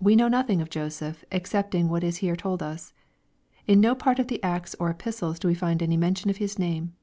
[0.00, 2.94] We know nothing of Joseph excepting what is here told us.
[3.66, 6.58] In no part of the Acts or Epistles do we find any mention of his
[6.58, 6.94] name.